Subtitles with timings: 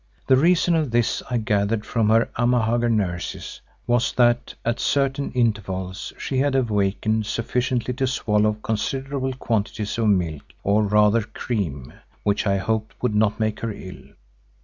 [0.25, 6.11] The reason of this I gathered from her Amahagger nurses, was that at certain intervals
[6.17, 11.93] she had awakened sufficiently to swallow considerable quantities of milk, or rather cream,
[12.23, 14.01] which I hoped would not make her ill.